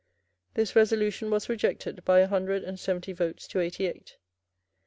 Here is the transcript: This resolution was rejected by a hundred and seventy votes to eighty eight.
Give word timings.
This 0.55 0.75
resolution 0.75 1.29
was 1.29 1.47
rejected 1.47 2.03
by 2.03 2.21
a 2.21 2.27
hundred 2.27 2.63
and 2.63 2.79
seventy 2.79 3.13
votes 3.13 3.47
to 3.49 3.59
eighty 3.59 3.85
eight. 3.85 4.17